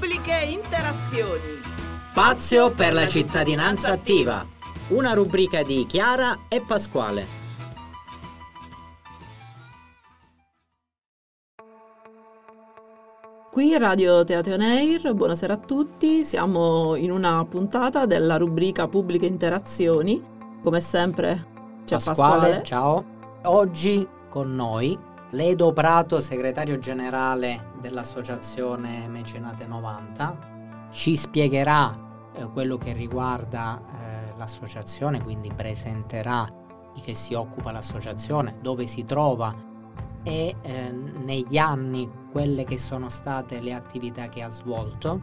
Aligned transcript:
Pubbliche 0.00 0.32
Interazioni. 0.48 1.60
Spazio 2.10 2.70
per 2.70 2.94
la 2.94 3.06
cittadinanza 3.06 3.92
attiva. 3.92 4.46
Una 4.88 5.12
rubrica 5.12 5.62
di 5.62 5.84
Chiara 5.84 6.46
e 6.48 6.62
Pasquale. 6.62 7.26
Qui 13.50 13.76
Radio 13.76 14.24
Teatro 14.24 14.56
Neir, 14.56 15.12
buonasera 15.12 15.52
a 15.52 15.58
tutti, 15.58 16.24
siamo 16.24 16.94
in 16.94 17.10
una 17.10 17.44
puntata 17.44 18.06
della 18.06 18.38
rubrica 18.38 18.88
Pubbliche 18.88 19.26
Interazioni, 19.26 20.22
come 20.62 20.80
sempre 20.80 21.46
c'è 21.84 21.96
Pasquale, 21.96 22.14
Pasquale. 22.14 22.62
ciao. 22.62 23.04
Oggi 23.42 24.08
con 24.30 24.54
noi 24.54 24.98
Ledo 25.32 25.72
Prato, 25.72 26.20
segretario 26.20 26.80
generale 26.80 27.74
dell'associazione 27.78 29.06
Mecenate 29.06 29.64
90, 29.64 30.88
ci 30.90 31.16
spiegherà 31.16 32.30
eh, 32.34 32.46
quello 32.46 32.76
che 32.76 32.92
riguarda 32.92 33.80
eh, 33.80 34.36
l'associazione, 34.36 35.22
quindi 35.22 35.52
presenterà 35.52 36.44
di 36.92 37.00
che 37.00 37.14
si 37.14 37.34
occupa 37.34 37.70
l'associazione, 37.70 38.58
dove 38.60 38.88
si 38.88 39.04
trova 39.04 39.54
e 40.24 40.56
eh, 40.62 40.92
negli 40.92 41.58
anni 41.58 42.10
quelle 42.32 42.64
che 42.64 42.76
sono 42.76 43.08
state 43.08 43.60
le 43.60 43.72
attività 43.72 44.28
che 44.28 44.42
ha 44.42 44.48
svolto. 44.48 45.20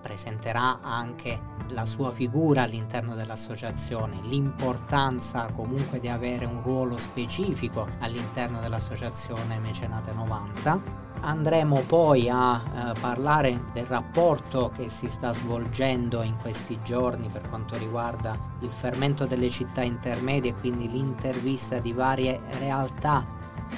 Presenterà 0.00 0.80
anche 0.80 1.38
la 1.68 1.84
sua 1.86 2.10
figura 2.10 2.62
all'interno 2.62 3.14
dell'associazione, 3.14 4.20
l'importanza 4.22 5.50
comunque 5.52 6.00
di 6.00 6.08
avere 6.08 6.44
un 6.44 6.62
ruolo 6.62 6.96
specifico 6.98 7.88
all'interno 8.00 8.60
dell'associazione 8.60 9.58
Mecenate 9.58 10.12
90. 10.12 11.02
Andremo 11.20 11.80
poi 11.86 12.28
a 12.28 12.62
eh, 12.62 13.00
parlare 13.00 13.64
del 13.72 13.86
rapporto 13.86 14.70
che 14.74 14.90
si 14.90 15.08
sta 15.08 15.32
svolgendo 15.32 16.22
in 16.22 16.36
questi 16.36 16.78
giorni 16.82 17.28
per 17.28 17.48
quanto 17.48 17.78
riguarda 17.78 18.38
il 18.60 18.70
fermento 18.70 19.24
delle 19.24 19.48
città 19.48 19.82
intermedie 19.82 20.54
quindi 20.54 20.90
l'intervista 20.90 21.78
di 21.78 21.92
varie 21.92 22.40
realtà 22.58 23.26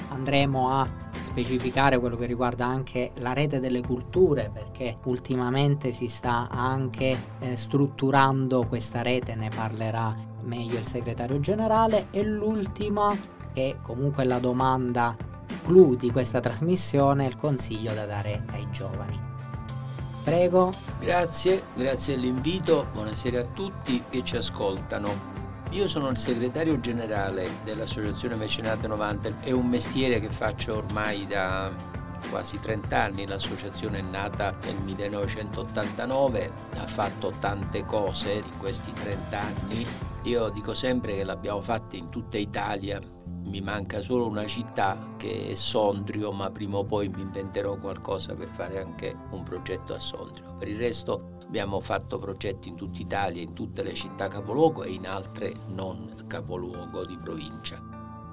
andremo 0.09 0.71
a 0.71 1.06
specificare 1.27 1.99
quello 1.99 2.15
che 2.15 2.25
riguarda 2.25 2.65
anche 2.65 3.11
la 3.15 3.33
rete 3.33 3.59
delle 3.59 3.81
culture 3.81 4.49
perché 4.51 4.97
ultimamente 5.03 5.91
si 5.91 6.07
sta 6.07 6.47
anche 6.49 7.17
eh, 7.39 7.57
strutturando 7.57 8.65
questa 8.65 9.01
rete, 9.01 9.35
ne 9.35 9.49
parlerà 9.53 10.15
meglio 10.43 10.77
il 10.77 10.85
segretario 10.85 11.41
generale 11.41 12.07
e 12.11 12.23
l'ultima 12.23 13.13
che 13.53 13.75
comunque 13.81 14.23
la 14.23 14.39
domanda 14.39 15.15
clou 15.65 15.95
di 15.95 16.11
questa 16.11 16.39
trasmissione 16.39 17.25
è 17.25 17.27
il 17.27 17.35
consiglio 17.35 17.93
da 17.93 18.05
dare 18.05 18.45
ai 18.53 18.65
giovani. 18.71 19.19
Prego. 20.23 20.71
Grazie, 20.99 21.63
grazie 21.75 22.15
dell'invito, 22.15 22.87
buonasera 22.93 23.41
a 23.41 23.45
tutti 23.53 24.01
che 24.09 24.23
ci 24.23 24.37
ascoltano. 24.37 25.36
Io 25.71 25.87
sono 25.89 26.07
il 26.09 26.17
segretario 26.17 26.79
generale 26.79 27.49
dell'Associazione 27.65 28.35
Mecenate 28.35 28.87
90, 28.87 29.41
è 29.41 29.51
un 29.51 29.67
mestiere 29.67 30.21
che 30.21 30.29
faccio 30.29 30.77
ormai 30.77 31.27
da 31.27 31.71
quasi 32.29 32.57
30 32.57 33.03
anni, 33.03 33.27
l'associazione 33.27 33.99
è 33.99 34.01
nata 34.01 34.55
nel 34.63 34.81
1989, 34.81 36.51
ha 36.77 36.87
fatto 36.87 37.33
tante 37.39 37.85
cose 37.85 38.31
in 38.31 38.57
questi 38.57 38.93
30 38.93 39.39
anni, 39.39 39.85
io 40.23 40.49
dico 40.49 40.73
sempre 40.73 41.15
che 41.15 41.23
l'abbiamo 41.25 41.61
fatta 41.61 41.97
in 41.97 42.09
tutta 42.09 42.37
Italia, 42.37 42.99
mi 43.43 43.61
manca 43.61 44.01
solo 44.01 44.25
una 44.25 44.45
città 44.45 44.97
che 45.17 45.49
è 45.51 45.53
Sondrio, 45.53 46.31
ma 46.31 46.49
prima 46.49 46.77
o 46.77 46.85
poi 46.85 47.07
mi 47.09 47.21
inventerò 47.21 47.77
qualcosa 47.77 48.33
per 48.35 48.47
fare 48.47 48.79
anche 48.79 49.15
un 49.31 49.43
progetto 49.43 49.93
a 49.93 49.99
Sondrio. 49.99 50.55
Per 50.57 50.67
il 50.67 50.77
resto 50.77 51.36
Abbiamo 51.47 51.79
fatto 51.79 52.19
progetti 52.19 52.67
in 52.67 52.75
tutta 52.75 52.99
Italia, 52.99 53.41
in 53.41 53.53
tutte 53.53 53.81
le 53.81 53.93
città 53.93 54.27
capoluogo 54.27 54.83
e 54.83 54.91
in 54.91 55.07
altre 55.07 55.53
non 55.67 56.13
capoluogo 56.27 57.05
di 57.05 57.17
provincia. 57.17 57.81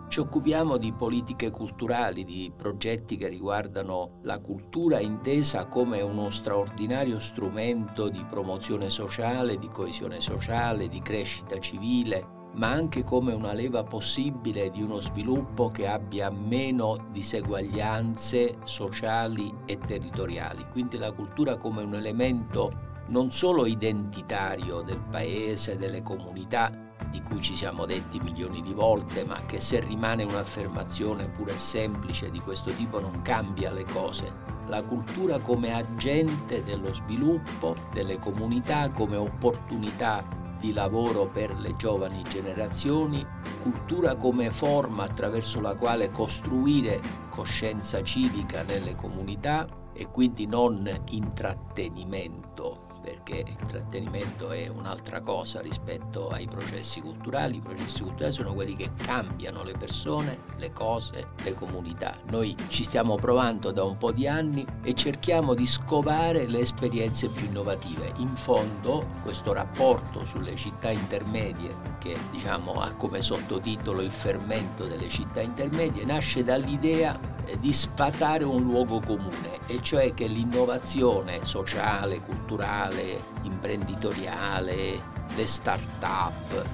Ci 0.08 0.18
occupiamo 0.18 0.78
di 0.78 0.92
politiche 0.92 1.50
culturali, 1.50 2.24
di 2.24 2.52
progetti 2.54 3.16
che 3.16 3.28
riguardano 3.28 4.18
la 4.22 4.40
cultura 4.40 4.98
intesa 4.98 5.66
come 5.66 6.00
uno 6.00 6.28
straordinario 6.28 7.20
strumento 7.20 8.08
di 8.08 8.24
promozione 8.28 8.90
sociale, 8.90 9.58
di 9.58 9.68
coesione 9.68 10.20
sociale, 10.20 10.88
di 10.88 11.00
crescita 11.00 11.58
civile, 11.60 12.26
ma 12.54 12.70
anche 12.70 13.04
come 13.04 13.32
una 13.32 13.52
leva 13.52 13.84
possibile 13.84 14.70
di 14.70 14.82
uno 14.82 14.98
sviluppo 14.98 15.68
che 15.68 15.86
abbia 15.86 16.30
meno 16.30 17.06
diseguaglianze 17.12 18.58
sociali 18.64 19.52
e 19.66 19.78
territoriali. 19.78 20.66
Quindi 20.72 20.98
la 20.98 21.12
cultura 21.12 21.56
come 21.56 21.84
un 21.84 21.94
elemento 21.94 22.92
non 23.06 23.30
solo 23.30 23.66
identitario 23.66 24.80
del 24.80 25.00
paese, 25.00 25.76
delle 25.76 26.02
comunità, 26.02 26.84
di 27.10 27.22
cui 27.22 27.40
ci 27.40 27.54
siamo 27.54 27.86
detti 27.86 28.18
milioni 28.18 28.62
di 28.62 28.72
volte, 28.72 29.24
ma 29.24 29.38
che 29.46 29.60
se 29.60 29.80
rimane 29.80 30.24
un'affermazione 30.24 31.28
pure 31.28 31.56
semplice 31.56 32.30
di 32.30 32.40
questo 32.40 32.70
tipo 32.72 32.98
non 32.98 33.22
cambia 33.22 33.70
le 33.72 33.84
cose. 33.84 34.52
La 34.66 34.82
cultura 34.82 35.38
come 35.38 35.74
agente 35.74 36.64
dello 36.64 36.92
sviluppo 36.92 37.76
delle 37.92 38.18
comunità, 38.18 38.88
come 38.88 39.16
opportunità 39.16 40.26
di 40.58 40.72
lavoro 40.72 41.26
per 41.26 41.54
le 41.60 41.76
giovani 41.76 42.22
generazioni, 42.22 43.24
cultura 43.60 44.16
come 44.16 44.50
forma 44.50 45.04
attraverso 45.04 45.60
la 45.60 45.74
quale 45.74 46.10
costruire 46.10 47.00
coscienza 47.28 48.02
civica 48.02 48.62
nelle 48.62 48.96
comunità 48.96 49.68
e 49.92 50.08
quindi 50.10 50.46
non 50.46 50.90
intrattenimento 51.10 52.83
perché 53.24 53.50
il 53.50 53.66
trattenimento 53.66 54.50
è 54.50 54.68
un'altra 54.68 55.22
cosa 55.22 55.62
rispetto 55.62 56.28
ai 56.28 56.46
processi 56.46 57.00
culturali. 57.00 57.56
I 57.56 57.60
processi 57.60 58.02
culturali 58.02 58.32
sono 58.32 58.52
quelli 58.52 58.76
che 58.76 58.90
cambiano 58.94 59.62
le 59.62 59.72
persone, 59.72 60.40
le 60.58 60.72
cose, 60.72 61.28
le 61.42 61.54
comunità. 61.54 62.14
Noi 62.28 62.54
ci 62.68 62.84
stiamo 62.84 63.14
provando 63.14 63.72
da 63.72 63.82
un 63.82 63.96
po' 63.96 64.12
di 64.12 64.28
anni 64.28 64.64
e 64.82 64.94
cerchiamo 64.94 65.54
di 65.54 65.66
scovare 65.66 66.46
le 66.46 66.58
esperienze 66.60 67.28
più 67.28 67.46
innovative. 67.46 68.12
In 68.16 68.36
fondo 68.36 69.06
questo 69.22 69.54
rapporto 69.54 70.26
sulle 70.26 70.54
città 70.54 70.90
intermedie, 70.90 71.92
che 71.98 72.16
diciamo 72.30 72.74
ha 72.74 72.92
come 72.92 73.22
sottotitolo 73.22 74.02
il 74.02 74.12
fermento 74.12 74.84
delle 74.84 75.08
città 75.08 75.40
intermedie, 75.40 76.04
nasce 76.04 76.42
dall'idea 76.42 77.33
di 77.58 77.72
sfatare 77.72 78.44
un 78.44 78.62
luogo 78.62 79.00
comune, 79.00 79.60
e 79.66 79.80
cioè 79.82 80.14
che 80.14 80.26
l'innovazione 80.26 81.44
sociale, 81.44 82.20
culturale, 82.20 83.22
imprenditoriale, 83.42 85.00
le 85.34 85.46
start-up, 85.46 86.64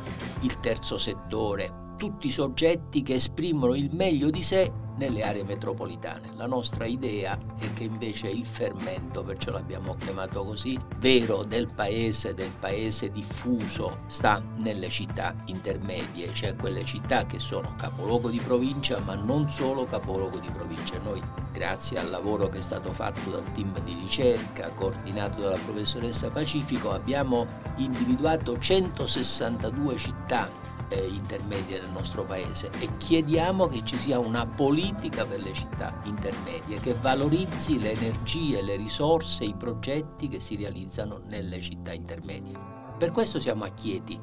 il 0.41 0.60
terzo 0.60 0.98
settore, 0.98 1.94
tutti 1.97 2.28
i 2.28 2.31
soggetti 2.31 3.03
che 3.03 3.14
esprimono 3.14 3.75
il 3.75 3.91
meglio 3.92 4.31
di 4.31 4.42
sé 4.42 4.72
nelle 5.00 5.22
aree 5.22 5.44
metropolitane. 5.44 6.33
La 6.37 6.44
nostra 6.44 6.84
idea 6.84 7.38
è 7.59 7.72
che 7.72 7.84
invece 7.84 8.28
il 8.28 8.44
fermento, 8.44 9.22
perciò 9.22 9.50
l'abbiamo 9.50 9.97
chiamato 9.97 10.44
così, 10.44 10.78
vero 10.99 11.43
del 11.43 11.69
paese, 11.72 12.34
del 12.34 12.50
paese 12.61 13.11
diffuso, 13.11 14.00
sta 14.06 14.43
nelle 14.59 14.91
città 14.91 15.34
intermedie, 15.47 16.34
cioè 16.34 16.55
quelle 16.55 16.84
città 16.84 17.25
che 17.25 17.38
sono 17.38 17.75
capoluogo 17.78 18.28
di 18.28 18.41
provincia, 18.41 19.00
ma 19.00 19.15
non 19.15 19.49
solo 19.49 19.87
capoluogo 19.87 20.37
di 20.37 20.50
provincia. 20.50 20.99
Noi, 20.99 21.22
grazie 21.50 21.99
al 21.99 22.11
lavoro 22.11 22.50
che 22.50 22.59
è 22.59 22.62
stato 22.62 22.93
fatto 22.93 23.31
dal 23.31 23.50
team 23.53 23.81
di 23.81 23.94
ricerca, 23.94 24.69
coordinato 24.75 25.41
dalla 25.41 25.56
professoressa 25.56 26.28
Pacifico, 26.28 26.93
abbiamo 26.93 27.47
individuato 27.77 28.59
162 28.59 29.97
città 29.97 30.69
eh, 30.91 31.06
intermedie 31.06 31.81
nel 31.81 31.91
nostro 31.91 32.25
paese 32.25 32.71
e 32.78 32.97
chiediamo 32.99 33.67
che 33.69 33.83
ci 33.84 33.97
sia 33.97 34.19
una 34.19 34.47
politica 34.47 35.25
per 35.25 35.41
le 35.41 35.53
città 35.53 35.99
intermedie 36.05 36.79
che 36.81 36.94
valorizzi 37.00 37.81
le 37.81 37.93
energie, 37.93 38.61
le 38.61 38.76
risorse, 38.76 39.44
i 39.44 39.55
progetti 39.55 40.29
che 40.29 40.41
si 40.41 40.56
realizzano 40.56 41.20
nelle 41.26 41.61
città 41.61 41.93
intermedie. 41.93 42.59
Per 42.99 43.12
questo 43.12 43.41
siamo 43.41 43.64
a 43.64 43.69
Chieti, 43.69 44.20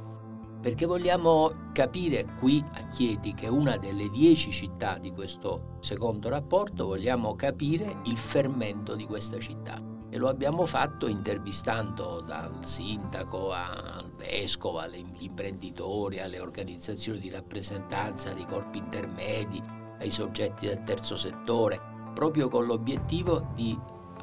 perché 0.61 0.85
vogliamo 0.85 1.69
capire 1.71 2.27
qui 2.37 2.63
a 2.73 2.85
Chieti, 2.87 3.33
che 3.33 3.45
è 3.45 3.49
una 3.49 3.77
delle 3.77 4.09
dieci 4.09 4.51
città 4.51 4.97
di 4.97 5.11
questo 5.11 5.77
secondo 5.79 6.29
rapporto, 6.29 6.85
vogliamo 6.85 7.35
capire 7.35 8.01
il 8.05 8.17
fermento 8.17 8.95
di 8.95 9.05
questa 9.05 9.39
città 9.39 9.95
e 10.09 10.17
lo 10.17 10.29
abbiamo 10.29 10.65
fatto 10.65 11.07
intervistando 11.07 12.21
dal 12.21 12.65
sindaco 12.65 13.51
al 13.51 14.09
vescovo, 14.15 14.79
agli 14.79 15.03
imprenditori, 15.19 16.19
alle 16.19 16.39
organizzazioni 16.39 17.19
di 17.19 17.29
rappresentanza, 17.29 18.33
dei 18.33 18.45
corpi 18.45 18.77
intermedi, 18.77 19.61
ai 19.99 20.11
soggetti 20.11 20.67
del 20.67 20.83
terzo 20.83 21.15
settore, 21.15 21.79
proprio 22.13 22.47
con 22.47 22.65
l'obiettivo 22.65 23.51
di 23.53 23.77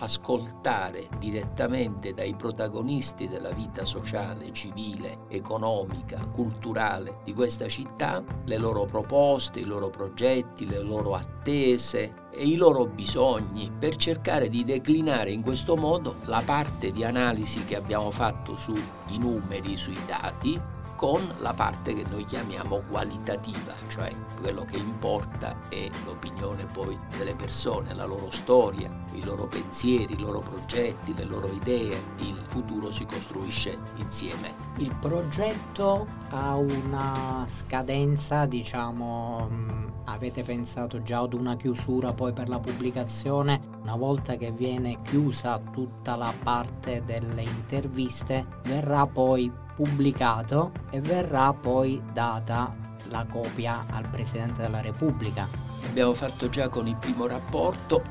ascoltare 0.05 1.09
direttamente 1.19 2.15
dai 2.15 2.35
protagonisti 2.35 3.29
della 3.29 3.51
vita 3.51 3.85
sociale, 3.85 4.53
civile, 4.53 5.27
economica, 5.29 6.25
culturale 6.33 7.19
di 7.25 7.35
questa 7.35 7.69
città 7.69 8.23
le 8.45 8.57
loro 8.57 8.85
proposte, 8.85 9.61
i 9.61 9.65
loro 9.65 9.91
progetti, 9.91 10.67
le 10.67 10.81
loro 10.81 11.15
attese, 11.15 12.23
e 12.37 12.47
i 12.47 12.57
loro 12.57 12.87
bisogni 12.87 13.71
per 13.77 13.95
cercare 13.97 14.49
di 14.49 14.65
declinare 14.65 15.31
in 15.31 15.41
questo 15.41 15.77
modo 15.77 16.17
la 16.25 16.43
parte 16.45 16.91
di 16.91 17.05
analisi 17.05 17.65
che 17.65 17.77
abbiamo 17.77 18.11
fatto 18.11 18.57
sui 18.57 18.83
numeri, 19.19 19.77
sui 19.77 19.99
dati, 20.05 20.61
con 20.97 21.21
la 21.39 21.53
parte 21.53 21.95
che 21.95 22.05
noi 22.09 22.25
chiamiamo 22.25 22.83
qualitativa, 22.89 23.75
cioè 23.89 24.13
quello 24.41 24.65
che 24.65 24.77
importa 24.77 25.57
è 25.69 25.89
l'opinione 26.05 26.67
poi 26.67 26.99
delle 27.17 27.35
persone, 27.35 27.95
la 27.95 28.05
loro 28.05 28.31
storia, 28.31 28.91
i 29.13 29.23
loro 29.23 29.47
pensieri, 29.47 30.15
i 30.15 30.19
loro 30.19 30.41
progetti, 30.41 31.15
le 31.15 31.25
loro 31.25 31.49
idee, 31.49 31.97
il 32.19 32.41
futuro 32.47 32.91
si 32.91 33.05
costruisce 33.07 33.79
insieme. 33.97 34.53
Il 34.77 34.95
progetto 34.97 36.07
ha 36.31 36.57
una 36.57 37.45
scadenza, 37.47 38.47
diciamo, 38.47 39.49
mm, 39.51 39.89
avete 40.05 40.43
pensato 40.43 41.03
già 41.03 41.21
ad 41.21 41.33
una 41.33 41.57
chiusura 41.57 42.13
poi 42.13 42.33
per 42.33 42.49
la 42.49 42.59
pubblicazione? 42.59 43.74
Una 43.85 43.97
volta 43.97 44.37
che 44.37 44.51
viene 44.51 44.97
chiusa 45.03 45.59
tutta 45.59 46.17
la 46.17 46.33
parte 46.43 47.03
delle 47.05 47.43
interviste, 47.43 48.47
verrà 48.65 49.07
poi 49.07 49.53
pubblicato 49.75 50.73
e 50.89 51.03
verrà 51.03 51.53
poi 51.53 52.03
data 52.11 52.75
la 53.11 53.27
copia 53.31 53.85
al 53.91 54.09
Presidente 54.09 54.63
della 54.63 54.81
Repubblica. 54.81 55.64
Abbiamo 55.95 56.15
fatto 56.15 56.49
già 56.49 56.69
con 56.69 56.89
il 56.89 56.97
primo 56.97 57.29
rapporto. 57.29 58.03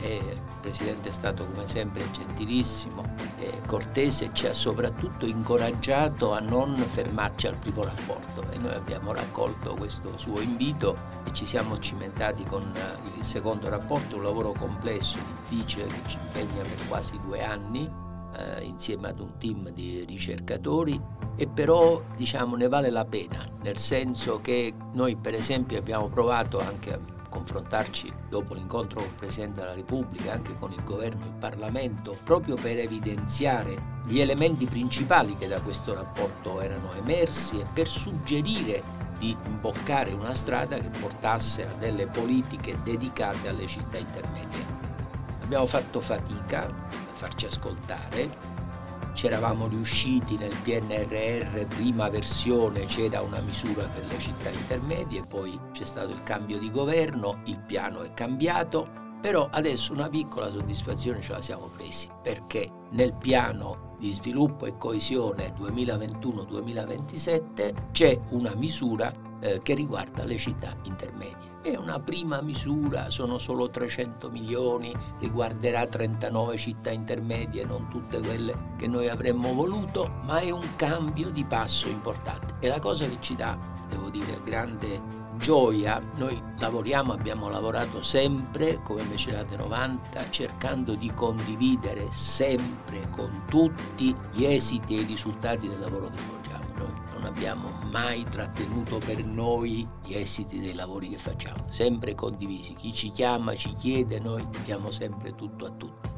E 0.00 0.16
il 0.16 0.40
Presidente 0.60 1.08
è 1.08 1.12
stato 1.12 1.46
come 1.46 1.66
sempre 1.66 2.04
gentilissimo 2.10 3.14
e 3.38 3.62
cortese, 3.66 4.28
ci 4.34 4.48
ha 4.48 4.52
soprattutto 4.52 5.24
incoraggiato 5.24 6.34
a 6.34 6.40
non 6.40 6.76
fermarci 6.76 7.46
al 7.46 7.56
primo 7.56 7.84
rapporto. 7.84 8.44
E 8.50 8.58
noi 8.58 8.74
abbiamo 8.74 9.14
raccolto 9.14 9.74
questo 9.76 10.18
suo 10.18 10.42
invito 10.42 10.94
e 11.24 11.32
ci 11.32 11.46
siamo 11.46 11.78
cimentati 11.78 12.44
con 12.44 12.70
il 13.16 13.24
secondo 13.24 13.70
rapporto, 13.70 14.16
un 14.16 14.24
lavoro 14.24 14.52
complesso, 14.52 15.16
difficile 15.40 15.86
che 15.86 16.00
ci 16.08 16.18
impegna 16.22 16.60
per 16.60 16.86
quasi 16.86 17.18
due 17.24 17.42
anni 17.42 17.90
eh, 18.36 18.62
insieme 18.62 19.08
ad 19.08 19.20
un 19.20 19.38
team 19.38 19.70
di 19.70 20.04
ricercatori. 20.06 21.00
E 21.34 21.48
però 21.48 22.02
diciamo 22.14 22.56
ne 22.56 22.68
vale 22.68 22.90
la 22.90 23.06
pena, 23.06 23.48
nel 23.62 23.78
senso 23.78 24.38
che 24.42 24.74
noi 24.92 25.16
per 25.16 25.32
esempio 25.32 25.78
abbiamo 25.78 26.08
provato 26.08 26.60
anche 26.60 27.20
confrontarci 27.32 28.12
dopo 28.28 28.52
l'incontro 28.52 29.00
con 29.00 29.08
il 29.08 29.14
Presidente 29.14 29.60
della 29.60 29.72
Repubblica, 29.72 30.32
anche 30.32 30.54
con 30.58 30.70
il 30.72 30.84
Governo 30.84 31.24
e 31.24 31.28
il 31.28 31.34
Parlamento, 31.38 32.16
proprio 32.22 32.54
per 32.56 32.78
evidenziare 32.78 34.00
gli 34.04 34.20
elementi 34.20 34.66
principali 34.66 35.36
che 35.38 35.48
da 35.48 35.60
questo 35.60 35.94
rapporto 35.94 36.60
erano 36.60 36.92
emersi 36.92 37.58
e 37.58 37.64
per 37.72 37.88
suggerire 37.88 38.82
di 39.18 39.34
imboccare 39.46 40.12
una 40.12 40.34
strada 40.34 40.76
che 40.76 40.90
portasse 40.90 41.62
a 41.62 41.72
delle 41.78 42.06
politiche 42.06 42.78
dedicate 42.82 43.48
alle 43.48 43.66
città 43.66 43.96
intermedie. 43.96 44.66
Abbiamo 45.42 45.66
fatto 45.66 46.00
fatica 46.00 46.70
farci 47.14 47.46
ascoltare. 47.46 48.51
C'eravamo 49.12 49.68
riusciti 49.68 50.36
nel 50.36 50.54
PNRR, 50.62 51.66
prima 51.66 52.08
versione, 52.08 52.86
c'era 52.86 53.20
una 53.20 53.40
misura 53.40 53.84
per 53.84 54.06
le 54.06 54.18
città 54.18 54.48
intermedie, 54.50 55.26
poi 55.26 55.60
c'è 55.72 55.84
stato 55.84 56.10
il 56.10 56.22
cambio 56.22 56.58
di 56.58 56.70
governo, 56.70 57.40
il 57.44 57.58
piano 57.58 58.00
è 58.02 58.14
cambiato, 58.14 58.88
però 59.20 59.48
adesso 59.50 59.92
una 59.92 60.08
piccola 60.08 60.50
soddisfazione 60.50 61.20
ce 61.20 61.32
la 61.32 61.42
siamo 61.42 61.66
presi, 61.66 62.08
perché 62.22 62.70
nel 62.90 63.12
piano 63.14 63.96
di 63.98 64.14
sviluppo 64.14 64.64
e 64.66 64.78
coesione 64.78 65.54
2021-2027 65.58 67.90
c'è 67.92 68.18
una 68.30 68.54
misura 68.56 69.12
eh, 69.42 69.58
che 69.62 69.74
riguarda 69.74 70.24
le 70.24 70.36
città 70.38 70.74
intermedie. 70.84 71.50
È 71.62 71.76
una 71.76 72.00
prima 72.00 72.40
misura, 72.40 73.10
sono 73.10 73.38
solo 73.38 73.70
300 73.70 74.30
milioni, 74.30 74.94
riguarderà 75.18 75.86
39 75.86 76.56
città 76.56 76.90
intermedie, 76.90 77.64
non 77.64 77.88
tutte 77.88 78.20
quelle 78.20 78.70
che 78.76 78.86
noi 78.86 79.08
avremmo 79.08 79.52
voluto, 79.52 80.10
ma 80.24 80.38
è 80.38 80.50
un 80.50 80.76
cambio 80.76 81.30
di 81.30 81.44
passo 81.44 81.88
importante. 81.88 82.54
E 82.60 82.68
la 82.68 82.80
cosa 82.80 83.04
che 83.06 83.18
ci 83.20 83.34
dà, 83.34 83.58
devo 83.88 84.10
dire, 84.10 84.40
grande 84.44 85.20
gioia, 85.36 86.00
noi 86.16 86.40
lavoriamo, 86.58 87.12
abbiamo 87.12 87.48
lavorato 87.48 88.02
sempre 88.02 88.80
come 88.82 89.02
Mecenate 89.04 89.56
90 89.56 90.30
cercando 90.30 90.94
di 90.94 91.12
condividere 91.14 92.08
sempre 92.10 93.08
con 93.10 93.44
tutti 93.48 94.14
gli 94.32 94.44
esiti 94.44 94.96
e 94.96 95.00
i 95.00 95.04
risultati 95.04 95.68
del 95.68 95.80
lavoro 95.80 96.10
che 96.10 96.16
facciamo 96.16 96.41
non 97.22 97.26
abbiamo 97.26 97.70
mai 97.88 98.24
trattenuto 98.24 98.98
per 98.98 99.24
noi 99.24 99.88
gli 100.04 100.14
esiti 100.14 100.58
dei 100.58 100.74
lavori 100.74 101.08
che 101.08 101.18
facciamo, 101.18 101.66
sempre 101.68 102.16
condivisi. 102.16 102.74
Chi 102.74 102.92
ci 102.92 103.10
chiama, 103.10 103.54
ci 103.54 103.70
chiede, 103.70 104.18
noi 104.18 104.44
diamo 104.64 104.90
sempre 104.90 105.32
tutto 105.36 105.66
a 105.66 105.70
tutti. 105.70 106.10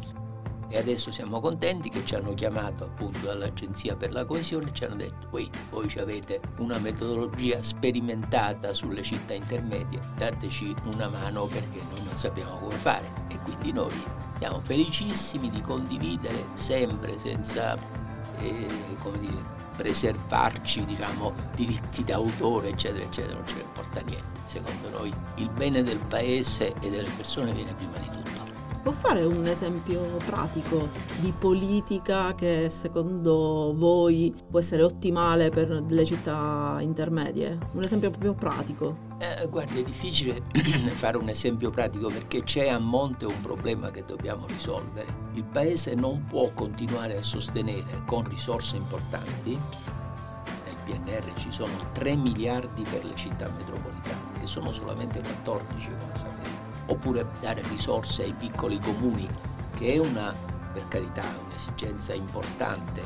E 0.68 0.78
adesso 0.78 1.12
siamo 1.12 1.40
contenti 1.40 1.90
che 1.90 2.04
ci 2.04 2.14
hanno 2.14 2.32
chiamato 2.32 2.84
appunto 2.84 3.26
dall'Agenzia 3.26 3.94
per 3.96 4.12
la 4.12 4.24
Coesione 4.24 4.70
e 4.70 4.72
ci 4.72 4.84
hanno 4.84 4.96
detto 4.96 5.28
voi, 5.30 5.48
voi 5.70 5.92
avete 5.98 6.40
una 6.56 6.78
metodologia 6.78 7.62
sperimentata 7.62 8.72
sulle 8.72 9.02
città 9.02 9.34
intermedie, 9.34 10.00
dateci 10.16 10.74
una 10.92 11.08
mano 11.08 11.44
perché 11.44 11.80
noi 11.94 12.02
non 12.04 12.16
sappiamo 12.16 12.56
come 12.56 12.74
fare. 12.74 13.06
E 13.28 13.38
quindi 13.40 13.72
noi 13.72 13.92
siamo 14.38 14.62
felicissimi 14.64 15.50
di 15.50 15.60
condividere 15.60 16.46
sempre 16.54 17.18
senza, 17.18 17.76
eh, 18.38 18.66
come 19.00 19.18
dire, 19.20 19.63
preservarci 19.76 20.84
diciamo, 20.84 21.34
diritti 21.54 22.04
d'autore 22.04 22.68
eccetera 22.68 23.04
eccetera 23.04 23.34
non 23.34 23.46
ce 23.46 23.54
ne 23.56 23.62
importa 23.62 24.00
niente. 24.00 24.40
Secondo 24.44 24.90
noi 24.90 25.12
il 25.36 25.50
bene 25.50 25.82
del 25.82 25.98
paese 25.98 26.74
e 26.80 26.90
delle 26.90 27.10
persone 27.16 27.52
viene 27.52 27.72
prima 27.74 27.96
di 27.98 28.08
tutto 28.10 28.23
Può 28.84 28.92
fare 28.92 29.24
un 29.24 29.46
esempio 29.46 29.98
pratico 30.26 30.90
di 31.20 31.32
politica 31.32 32.34
che 32.34 32.68
secondo 32.68 33.72
voi 33.74 34.34
può 34.50 34.58
essere 34.58 34.82
ottimale 34.82 35.48
per 35.48 35.86
le 35.88 36.04
città 36.04 36.76
intermedie? 36.80 37.56
Un 37.72 37.82
esempio 37.82 38.10
proprio 38.10 38.34
pratico. 38.34 39.12
Eh, 39.20 39.48
guardi, 39.48 39.80
è 39.80 39.84
difficile 39.84 40.42
fare 40.96 41.16
un 41.16 41.30
esempio 41.30 41.70
pratico 41.70 42.08
perché 42.08 42.42
c'è 42.42 42.68
a 42.68 42.78
monte 42.78 43.24
un 43.24 43.40
problema 43.40 43.90
che 43.90 44.04
dobbiamo 44.04 44.44
risolvere. 44.46 45.06
Il 45.32 45.44
Paese 45.44 45.94
non 45.94 46.26
può 46.26 46.50
continuare 46.52 47.16
a 47.16 47.22
sostenere 47.22 48.02
con 48.04 48.28
risorse 48.28 48.76
importanti 48.76 49.58
nel 50.64 50.76
PNR 50.84 51.32
ci 51.36 51.50
sono 51.50 51.72
3 51.92 52.16
miliardi 52.16 52.82
per 52.82 53.04
le 53.04 53.14
città 53.14 53.48
metropolitane, 53.48 54.40
che 54.40 54.46
sono 54.46 54.72
solamente 54.72 55.20
14 55.20 55.88
come 55.98 56.14
sapete 56.14 56.43
oppure 56.86 57.26
dare 57.40 57.62
risorse 57.68 58.24
ai 58.24 58.32
piccoli 58.32 58.78
comuni, 58.78 59.28
che 59.76 59.94
è 59.94 59.98
una, 59.98 60.34
per 60.72 60.86
carità, 60.88 61.22
un'esigenza 61.46 62.14
importante, 62.14 63.02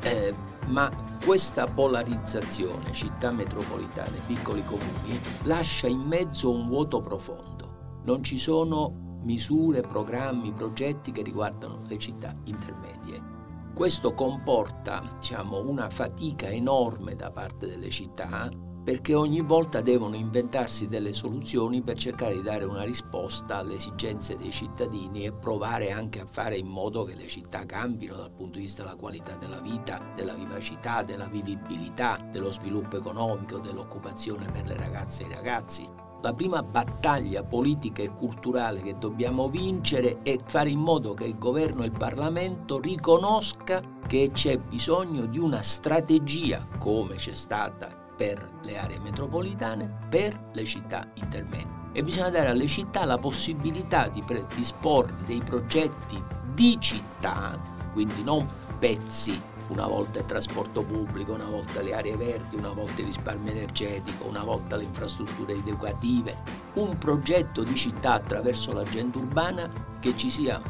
eh, 0.00 0.34
ma 0.66 0.90
questa 1.24 1.66
polarizzazione, 1.66 2.92
città 2.92 3.30
metropolitane, 3.30 4.18
piccoli 4.26 4.62
comuni, 4.64 5.18
lascia 5.44 5.86
in 5.86 6.00
mezzo 6.00 6.50
un 6.50 6.66
vuoto 6.66 7.00
profondo. 7.00 8.02
Non 8.04 8.22
ci 8.22 8.36
sono 8.36 9.18
misure, 9.22 9.80
programmi, 9.80 10.52
progetti 10.52 11.10
che 11.10 11.22
riguardano 11.22 11.80
le 11.86 11.98
città 11.98 12.34
intermedie. 12.44 13.32
Questo 13.74 14.12
comporta 14.12 15.02
diciamo, 15.18 15.66
una 15.66 15.88
fatica 15.88 16.48
enorme 16.48 17.16
da 17.16 17.30
parte 17.30 17.66
delle 17.66 17.90
città 17.90 18.50
perché 18.84 19.14
ogni 19.14 19.40
volta 19.40 19.80
devono 19.80 20.14
inventarsi 20.14 20.88
delle 20.88 21.14
soluzioni 21.14 21.80
per 21.80 21.96
cercare 21.96 22.34
di 22.34 22.42
dare 22.42 22.64
una 22.64 22.82
risposta 22.82 23.56
alle 23.56 23.76
esigenze 23.76 24.36
dei 24.36 24.52
cittadini 24.52 25.24
e 25.24 25.32
provare 25.32 25.90
anche 25.90 26.20
a 26.20 26.26
fare 26.30 26.58
in 26.58 26.66
modo 26.66 27.04
che 27.04 27.14
le 27.14 27.26
città 27.26 27.64
cambino 27.64 28.14
dal 28.14 28.30
punto 28.30 28.58
di 28.58 28.64
vista 28.64 28.82
della 28.82 28.96
qualità 28.96 29.36
della 29.36 29.60
vita, 29.60 30.12
della 30.14 30.34
vivacità, 30.34 31.02
della 31.02 31.28
vivibilità, 31.28 32.18
dello 32.30 32.50
sviluppo 32.50 32.98
economico, 32.98 33.58
dell'occupazione 33.58 34.50
per 34.50 34.66
le 34.66 34.76
ragazze 34.76 35.22
e 35.22 35.28
i 35.28 35.34
ragazzi. 35.34 35.88
La 36.20 36.34
prima 36.34 36.62
battaglia 36.62 37.42
politica 37.42 38.02
e 38.02 38.14
culturale 38.14 38.82
che 38.82 38.96
dobbiamo 38.98 39.48
vincere 39.48 40.20
è 40.22 40.36
fare 40.46 40.70
in 40.70 40.80
modo 40.80 41.14
che 41.14 41.24
il 41.24 41.38
governo 41.38 41.82
e 41.82 41.86
il 41.86 41.92
Parlamento 41.92 42.80
riconosca 42.80 43.82
che 44.06 44.30
c'è 44.32 44.58
bisogno 44.58 45.24
di 45.24 45.38
una 45.38 45.62
strategia, 45.62 46.66
come 46.78 47.16
c'è 47.16 47.34
stata 47.34 48.02
per 48.16 48.50
le 48.62 48.78
aree 48.78 48.98
metropolitane, 48.98 50.06
per 50.08 50.48
le 50.52 50.64
città 50.64 51.08
intermedie. 51.14 51.82
E 51.92 52.02
bisogna 52.02 52.30
dare 52.30 52.48
alle 52.48 52.66
città 52.66 53.04
la 53.04 53.18
possibilità 53.18 54.08
di 54.08 54.22
disporre 54.54 55.14
dei 55.26 55.40
progetti 55.42 56.22
di 56.52 56.76
città, 56.80 57.60
quindi 57.92 58.22
non 58.22 58.48
pezzi, 58.78 59.40
una 59.68 59.86
volta 59.86 60.18
il 60.18 60.26
trasporto 60.26 60.82
pubblico, 60.82 61.32
una 61.32 61.46
volta 61.46 61.80
le 61.80 61.94
aree 61.94 62.16
verdi, 62.16 62.56
una 62.56 62.72
volta 62.72 63.00
il 63.00 63.06
risparmio 63.06 63.52
energetico, 63.52 64.26
una 64.26 64.42
volta 64.42 64.76
le 64.76 64.84
infrastrutture 64.84 65.54
educative, 65.54 66.36
un 66.74 66.98
progetto 66.98 67.62
di 67.62 67.74
città 67.74 68.14
attraverso 68.14 68.72
l'agenda 68.72 69.18
urbana 69.18 69.70
che 70.00 70.16
ci 70.16 70.28
sia 70.28 70.60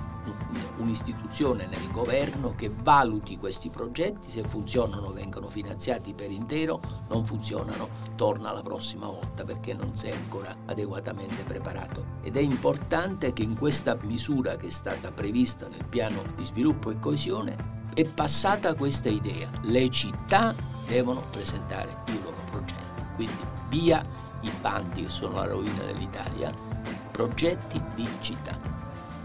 un'istituzione 0.78 1.66
nel 1.66 1.90
governo 1.90 2.50
che 2.56 2.70
valuti 2.70 3.38
questi 3.38 3.70
progetti, 3.70 4.30
se 4.30 4.46
funzionano 4.46 5.12
vengono 5.12 5.48
finanziati 5.48 6.14
per 6.14 6.30
intero, 6.30 6.80
non 7.08 7.24
funzionano 7.24 7.88
torna 8.16 8.52
la 8.52 8.62
prossima 8.62 9.06
volta 9.06 9.44
perché 9.44 9.74
non 9.74 9.94
sei 9.96 10.12
ancora 10.12 10.54
adeguatamente 10.66 11.42
preparato. 11.42 12.04
Ed 12.22 12.36
è 12.36 12.40
importante 12.40 13.32
che 13.32 13.42
in 13.42 13.56
questa 13.56 13.96
misura 14.02 14.56
che 14.56 14.68
è 14.68 14.70
stata 14.70 15.12
prevista 15.12 15.68
nel 15.68 15.84
piano 15.84 16.22
di 16.36 16.44
sviluppo 16.44 16.90
e 16.90 16.98
coesione 16.98 17.82
è 17.94 18.04
passata 18.04 18.74
questa 18.74 19.08
idea. 19.08 19.50
Le 19.62 19.88
città 19.90 20.54
devono 20.86 21.22
presentare 21.30 22.02
i 22.08 22.22
loro 22.22 22.36
progetti. 22.50 23.02
Quindi 23.14 23.42
via 23.68 24.04
i 24.40 24.50
bandi 24.60 25.04
che 25.04 25.08
sono 25.08 25.36
la 25.36 25.46
rovina 25.46 25.84
dell'Italia, 25.84 26.52
progetti 27.10 27.80
di 27.94 28.06
città. 28.20 28.73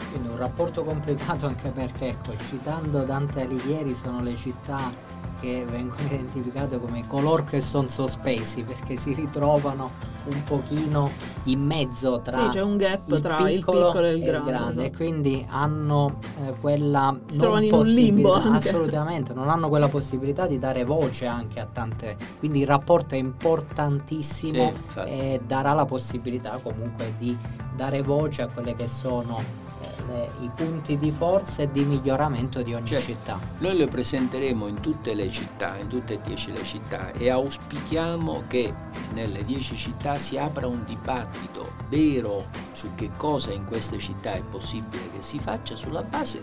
Quindi 0.10 0.28
un 0.30 0.38
rapporto 0.38 0.84
complicato 0.84 1.46
anche 1.46 1.70
perché, 1.70 2.10
ecco, 2.10 2.32
citando 2.48 3.04
Dante 3.04 3.42
Alighieri, 3.44 3.94
sono 3.94 4.22
le 4.22 4.36
città 4.36 4.92
che 5.40 5.66
vengono 5.70 6.02
identificate 6.10 6.80
come 6.80 7.06
coloro 7.08 7.44
che 7.44 7.62
sono 7.62 7.88
sospesi 7.88 8.64
perché 8.64 8.96
si 8.98 9.14
ritrovano 9.14 9.92
un 10.26 10.44
pochino 10.44 11.10
in 11.46 11.62
mezzo 11.62 12.20
tra 12.22 12.38
sì, 12.44 12.48
c'è 12.50 12.62
un 12.62 12.76
gap 12.76 13.10
il 13.10 13.20
tra 13.22 13.38
piccolo 13.38 13.78
il 13.78 13.86
piccolo 13.86 14.06
e 14.06 14.16
il 14.16 14.22
e 14.22 14.26
grande, 14.26 14.52
grande 14.52 14.82
e 14.82 14.86
esatto. 14.88 14.98
quindi 14.98 15.46
hanno 15.50 16.20
eh, 16.46 16.54
quella 16.60 17.18
Si 17.28 17.38
trovano 17.40 17.64
in 17.64 17.74
un 17.74 17.88
limbo 17.88 18.34
anche. 18.34 18.70
assolutamente 18.70 19.34
non 19.34 19.50
hanno 19.50 19.70
quella 19.70 19.88
possibilità 19.88 20.46
di 20.46 20.60
dare 20.60 20.84
voce 20.84 21.26
anche 21.26 21.62
a 21.62 21.66
tante 21.72 22.18
quindi 22.40 22.60
il 22.60 22.68
rapporto 22.68 23.16
è 23.16 23.18
importantissimo 23.18 24.68
Sì, 24.68 24.76
infatti. 24.76 25.10
e 25.10 25.42
darà 25.48 25.72
la 25.72 25.86
possibilità 25.86 26.60
comunque 26.62 27.14
di 27.18 27.36
dare 27.76 28.02
voce 28.02 28.42
a 28.42 28.48
quelle 28.48 28.76
che 28.76 28.90
sono 28.90 29.40
eh, 29.82 29.99
le- 30.10 30.32
i 30.40 30.50
punti 30.54 30.98
di 30.98 31.12
forza 31.12 31.62
e 31.62 31.72
di 31.72 31.86
miglioramento 31.86 32.62
di 32.64 32.74
ogni 32.74 32.88
Certo. 32.88 33.06
città 33.06 33.40
Noi 33.60 33.78
le 33.78 33.88
presenteremo 33.88 34.68
in 34.68 34.80
tutte 34.82 35.14
le 35.14 35.30
città, 35.30 35.78
in 35.78 35.88
tutte 35.88 36.16
e 36.16 36.22
dieci 36.22 36.52
le 36.52 36.64
città 36.64 37.12
e 37.12 37.30
auspichiamo 37.30 38.44
che 38.48 38.74
nelle 39.14 39.44
dieci 39.44 39.76
città 39.76 40.18
si 40.18 40.38
apra 40.38 40.68
un 40.68 40.84
dibattito 40.86 41.74
vero 41.90 42.46
su 42.72 42.90
che 42.96 43.12
cosa 43.16 43.52
in 43.52 43.66
queste 43.66 43.98
città 44.00 44.34
è 44.34 44.42
possibile 44.44 45.12
che 45.12 45.22
si 45.22 45.40
faccia 45.40 45.76
sulla 45.76 46.04
base 46.04 46.42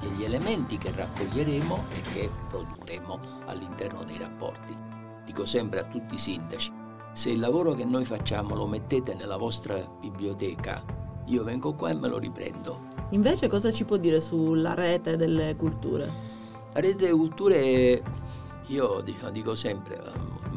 degli 0.00 0.22
elementi 0.22 0.78
che 0.78 0.92
raccoglieremo 0.94 1.84
e 1.90 2.00
che 2.12 2.30
produrremo 2.48 3.18
all'interno 3.46 4.04
dei 4.04 4.18
rapporti. 4.18 4.76
Dico 5.24 5.44
sempre 5.44 5.80
a 5.80 5.84
tutti 5.84 6.14
i 6.14 6.18
sindaci, 6.18 6.72
se 7.12 7.30
il 7.30 7.40
lavoro 7.40 7.74
che 7.74 7.84
noi 7.84 8.04
facciamo 8.04 8.54
lo 8.54 8.66
mettete 8.68 9.14
nella 9.14 9.36
vostra 9.36 9.74
biblioteca, 10.00 10.82
io 11.26 11.42
vengo 11.42 11.74
qua 11.74 11.90
e 11.90 11.94
me 11.94 12.06
lo 12.08 12.16
riprendo. 12.18 12.87
Invece 13.10 13.48
cosa 13.48 13.72
ci 13.72 13.84
può 13.84 13.96
dire 13.96 14.20
sulla 14.20 14.74
rete 14.74 15.16
delle 15.16 15.56
culture? 15.56 16.10
La 16.74 16.80
rete 16.80 16.96
delle 17.06 17.16
culture, 17.16 18.02
io 18.66 19.00
diciamo, 19.00 19.30
dico 19.30 19.54
sempre, 19.54 19.98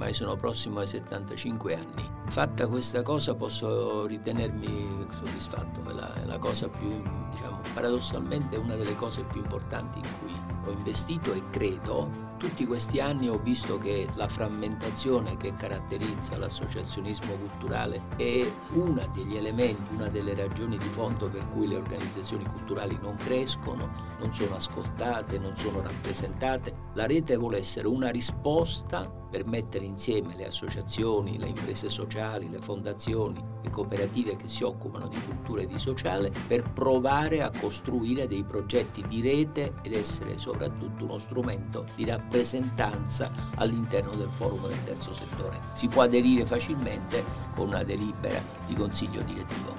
ormai 0.02 0.16
sono 0.16 0.36
prossimo 0.36 0.80
ai 0.80 0.88
75 0.88 1.76
anni. 1.76 2.10
Fatta 2.30 2.68
questa 2.68 3.04
cosa 3.04 3.36
posso 3.36 4.08
ritenermi 4.08 5.08
soddisfatto, 5.12 5.88
è 5.88 5.94
la, 5.94 6.14
è 6.16 6.26
la 6.26 6.40
cosa 6.40 6.68
più, 6.70 6.90
diciamo, 7.30 7.60
paradossalmente 7.76 8.56
è 8.56 8.60
una 8.60 8.76
delle 8.76 8.96
cose 8.96 9.22
più 9.24 9.42
importanti 9.42 10.00
in 10.00 10.08
cui 10.20 10.34
ho 10.66 10.72
investito 10.72 11.34
e 11.34 11.44
credo. 11.52 12.30
Tutti 12.38 12.66
questi 12.66 13.00
anni 13.00 13.30
ho 13.30 13.38
visto 13.38 13.78
che 13.78 14.08
la 14.16 14.28
frammentazione 14.28 15.38
che 15.38 15.54
caratterizza 15.54 16.36
l'associazionismo 16.36 17.34
culturale 17.34 18.02
è 18.16 18.44
uno 18.72 19.08
degli 19.14 19.36
elementi, 19.36 19.94
una 19.94 20.08
delle 20.08 20.34
ragioni 20.34 20.78
di 20.78 20.88
fondo 20.88 21.30
per 21.30 21.48
cui 21.50 21.68
le 21.68 21.76
organizzazioni 21.76 22.44
culturali 22.46 22.98
non 23.00 23.16
crescono, 23.18 23.92
non 24.20 24.34
sono 24.34 24.56
ascoltate, 24.56 25.38
non 25.38 25.56
sono 25.56 25.82
rappresentate. 25.82 26.74
La 26.94 27.06
rete 27.06 27.36
vuole 27.36 27.60
essere 27.60 27.88
una 27.88 28.10
risposta 28.10 29.21
per 29.32 29.46
mettere 29.46 29.86
insieme 29.86 30.36
le 30.36 30.46
associazioni, 30.46 31.40
le 31.40 31.48
imprese 31.48 31.90
sociali, 31.90 32.50
le 32.50 32.60
fondazioni, 32.60 33.42
le 33.64 33.70
cooperative 33.70 34.36
che 34.36 34.50
si 34.50 34.64
occupano 34.64 35.08
di 35.08 35.18
cultura 35.26 35.62
e 35.62 35.68
di 35.68 35.80
sociale 35.80 36.32
per 36.48 36.70
provare 36.70 37.42
a 37.42 37.50
costruire 37.50 38.28
dei 38.28 38.44
progetti 38.44 39.04
di 39.08 39.22
rete 39.22 39.74
ed 39.82 39.94
essere 39.94 40.38
soprattutto 40.38 41.06
uno 41.06 41.18
strumento 41.18 41.86
di 41.96 42.06
rappresentanza 42.06 43.32
all'interno 43.56 44.14
del 44.14 44.30
forum 44.36 44.68
del 44.68 44.84
terzo 44.84 45.14
settore. 45.14 45.60
Si 45.72 45.88
può 45.88 46.02
aderire 46.02 46.46
facilmente 46.46 47.24
con 47.56 47.68
una 47.68 47.84
delibera 47.84 48.42
di 48.68 48.76
consiglio 48.76 49.22
direttivo. 49.22 49.74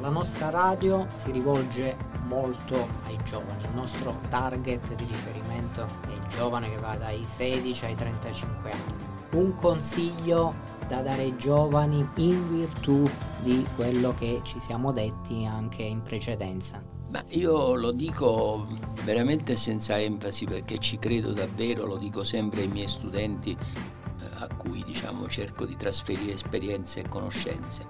La 0.00 0.08
nostra 0.08 0.50
radio 0.50 1.06
si 1.14 1.30
rivolge 1.30 2.15
molto 2.26 2.88
ai 3.06 3.18
giovani, 3.24 3.62
il 3.62 3.74
nostro 3.74 4.18
target 4.28 4.94
di 4.94 5.04
riferimento 5.04 5.86
è 6.08 6.12
il 6.12 6.26
giovane 6.28 6.68
che 6.68 6.78
va 6.78 6.96
dai 6.96 7.24
16 7.26 7.84
ai 7.84 7.94
35 7.94 8.70
anni. 8.70 9.04
Un 9.30 9.54
consiglio 9.54 10.54
da 10.88 11.02
dare 11.02 11.22
ai 11.22 11.36
giovani 11.36 12.06
in 12.16 12.48
virtù 12.48 13.08
di 13.42 13.66
quello 13.74 14.14
che 14.18 14.40
ci 14.44 14.60
siamo 14.60 14.92
detti 14.92 15.44
anche 15.44 15.82
in 15.82 16.02
precedenza. 16.02 16.80
Ma 17.08 17.24
io 17.28 17.74
lo 17.74 17.92
dico 17.92 18.66
veramente 19.04 19.56
senza 19.56 19.98
enfasi 19.98 20.44
perché 20.44 20.78
ci 20.78 20.98
credo 20.98 21.32
davvero, 21.32 21.86
lo 21.86 21.96
dico 21.96 22.24
sempre 22.24 22.62
ai 22.62 22.68
miei 22.68 22.88
studenti 22.88 23.50
eh, 23.50 24.24
a 24.38 24.48
cui 24.56 24.82
diciamo 24.84 25.28
cerco 25.28 25.64
di 25.64 25.76
trasferire 25.76 26.32
esperienze 26.32 27.00
e 27.00 27.08
conoscenze. 27.08 27.86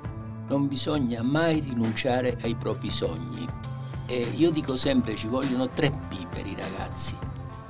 Non 0.49 0.69
bisogna 0.69 1.23
mai 1.23 1.61
rinunciare 1.61 2.39
ai 2.43 2.55
propri 2.55 2.91
sogni. 2.91 3.75
E 4.07 4.21
io 4.37 4.51
dico 4.51 4.77
sempre 4.77 5.17
ci 5.17 5.27
vogliono 5.27 5.69
tre 5.69 5.91
P 5.91 6.27
per 6.27 6.47
i 6.47 6.57
ragazzi. 6.57 7.17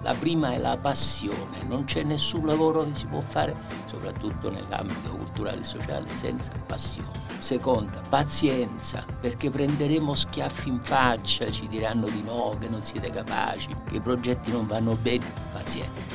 La 0.03 0.15
prima 0.15 0.53
è 0.53 0.59
la 0.59 0.77
passione, 0.77 1.65
non 1.67 1.85
c'è 1.85 2.05
nessun 2.05 2.47
lavoro 2.47 2.85
che 2.85 2.95
si 2.95 3.07
può 3.07 3.21
fare, 3.21 3.57
soprattutto 3.87 4.51
nell'ambito 4.51 5.17
culturale 5.17 5.63
e 5.63 5.65
sociale, 5.65 6.07
senza 6.15 6.53
passione. 6.65 7.11
Seconda, 7.39 8.03
pazienza, 8.09 9.05
perché 9.21 9.51
prenderemo 9.51 10.15
schiaffi 10.15 10.69
in 10.69 10.81
faccia, 10.81 11.51
ci 11.51 11.67
diranno 11.67 12.07
di 12.07 12.23
no, 12.23 12.57
che 12.61 12.69
non 12.69 12.83
siete 12.83 13.11
capaci, 13.11 13.69
che 13.89 13.97
i 13.97 14.01
progetti 14.01 14.53
non 14.53 14.67
vanno 14.69 14.95
bene, 14.95 15.25
pazienza. 15.53 16.15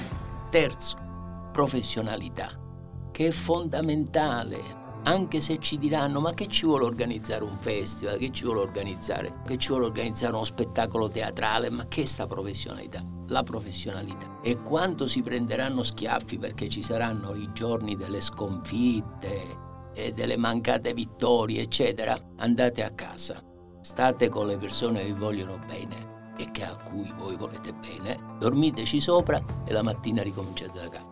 Terzo, 0.50 0.98
professionalità, 1.52 2.50
che 3.12 3.28
è 3.28 3.32
fondamentale 3.32 4.81
anche 5.04 5.42
se 5.42 5.58
ci 5.60 5.78
diranno 5.78 6.20
ma 6.20 6.32
che 6.32 6.48
ci 6.48 6.66
vuole 6.66 6.86
organizzare 6.86 7.44
un 7.44 7.58
festival, 7.58 8.18
che 8.18 8.32
ci 8.32 8.46
vuole 8.46 8.60
organizzare, 8.62 9.42
che 9.46 9.58
ci 9.58 9.70
vuole 9.70 9.86
organizzare 9.86 10.36
uno 10.36 10.44
spettacolo 10.44 11.08
teatrale, 11.08 11.70
ma 11.70 11.88
che 11.88 12.04
è 12.04 12.06
sta 12.06 12.28
professionalità? 12.28 13.02
La 13.28 13.44
professionalità. 13.44 14.40
E 14.42 14.62
quando 14.62 15.08
si 15.08 15.22
prenderanno 15.22 15.84
schiaffi 15.84 16.38
perché 16.38 16.70
ci 16.70 16.82
saranno 16.82 17.34
i 17.36 17.50
giorni 17.54 17.96
delle 17.96 18.22
sconfitte 18.22 19.70
e 19.94 20.12
delle 20.12 20.38
mancate 20.38 20.94
vittorie, 20.94 21.62
eccetera, 21.62 22.18
andate 22.38 22.84
a 22.84 22.92
casa. 22.92 23.44
State 23.82 24.30
con 24.30 24.46
le 24.46 24.58
persone 24.58 25.02
che 25.02 25.14
vi 25.14 25.20
vogliono 25.20 25.60
bene 25.66 26.34
e 26.38 26.52
che 26.52 26.64
a 26.64 26.78
cui 26.78 27.12
voi 27.18 27.36
volete 27.36 27.74
bene, 27.74 28.18
dormiteci 28.40 29.00
sopra 29.00 29.44
e 29.66 29.72
la 29.72 29.82
mattina 29.82 30.22
ricominciate 30.22 30.80
da 30.80 30.90
capo. 30.90 31.11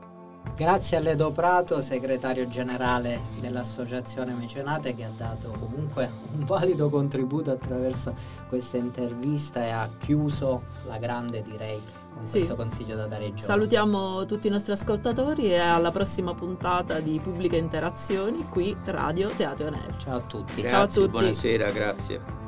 Grazie 0.59 0.97
a 0.97 0.99
Ledo 0.99 1.31
Prato, 1.31 1.79
segretario 1.79 2.45
generale 2.49 3.17
dell'Associazione 3.39 4.33
Mecenate, 4.33 4.93
che 4.93 5.05
ha 5.05 5.11
dato 5.15 5.55
comunque 5.57 6.11
un 6.37 6.43
valido 6.43 6.89
contributo 6.89 7.49
attraverso 7.51 8.13
questa 8.49 8.75
intervista 8.75 9.63
e 9.63 9.69
ha 9.69 9.89
chiuso 9.97 10.63
la 10.85 10.97
grande, 10.97 11.41
direi, 11.43 11.81
con 12.13 12.25
Sì. 12.25 12.39
questo 12.39 12.57
consiglio 12.57 12.97
da 12.97 13.07
dare 13.07 13.23
ai 13.23 13.29
giovani. 13.29 13.41
Salutiamo 13.47 14.25
tutti 14.25 14.47
i 14.47 14.49
nostri 14.49 14.73
ascoltatori 14.73 15.45
e 15.45 15.59
alla 15.59 15.91
prossima 15.91 16.33
puntata 16.33 16.99
di 16.99 17.21
Pubbliche 17.23 17.55
Interazioni 17.55 18.45
qui 18.49 18.75
Radio 18.83 19.29
Teatro 19.29 19.69
Nero. 19.69 19.93
Ciao 19.97 20.17
a 20.17 20.21
tutti. 20.21 20.55
Ciao 20.61 20.65
a 20.65 20.69
Grazie, 20.83 21.01
tutti. 21.03 21.11
buonasera, 21.11 21.71
grazie. 21.71 22.38